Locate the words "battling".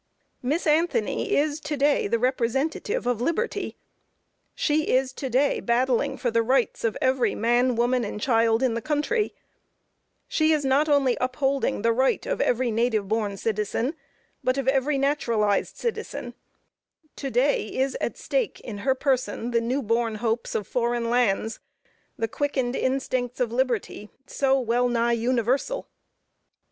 5.59-6.17